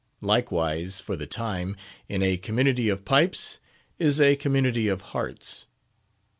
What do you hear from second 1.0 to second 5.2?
the time, in a community of pipes is a community of